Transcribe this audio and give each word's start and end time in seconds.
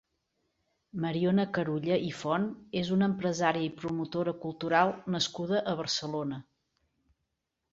Mariona 1.01 1.43
Carulla 1.57 1.97
i 2.05 2.09
Font 2.21 2.47
és 2.81 2.89
una 2.95 3.09
empresària 3.11 3.67
i 3.67 3.71
promotora 3.83 4.33
cultural 4.47 4.95
nascuda 5.17 5.61
a 5.75 5.77
Barcelona. 5.83 6.41